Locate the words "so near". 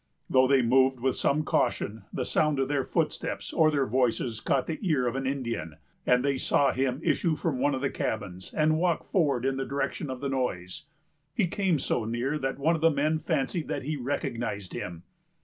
11.77-12.39